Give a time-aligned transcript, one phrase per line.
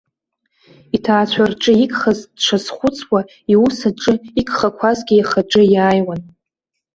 [0.95, 3.21] Иҭаацәа рҿы игхаз дшазхәыцуа,
[3.53, 6.21] иус аҿы игхақәазгьы ихаҿы иааиуан.